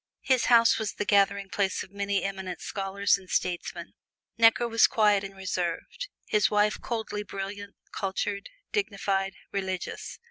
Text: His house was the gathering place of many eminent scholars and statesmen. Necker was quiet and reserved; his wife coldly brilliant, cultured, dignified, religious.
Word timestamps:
His 0.23 0.45
house 0.45 0.79
was 0.79 0.93
the 0.93 1.05
gathering 1.05 1.47
place 1.49 1.83
of 1.83 1.91
many 1.91 2.23
eminent 2.23 2.59
scholars 2.59 3.19
and 3.19 3.29
statesmen. 3.29 3.93
Necker 4.35 4.67
was 4.67 4.87
quiet 4.87 5.23
and 5.23 5.37
reserved; 5.37 6.07
his 6.25 6.49
wife 6.49 6.81
coldly 6.81 7.21
brilliant, 7.21 7.75
cultured, 7.91 8.49
dignified, 8.71 9.35
religious. 9.51 10.17